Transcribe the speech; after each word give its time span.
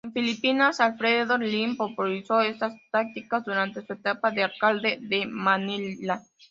En 0.03 0.13
Filipinas, 0.13 0.79
Alfredo 0.79 1.37
Lim 1.37 1.77
popularizó 1.77 2.41
estas 2.41 2.73
tácticas 2.89 3.43
durante 3.45 3.85
su 3.85 3.93
etapa 3.93 4.31
de 4.31 4.41
alcalde 4.43 4.97
de 4.99 5.27
Manila. 5.27 6.23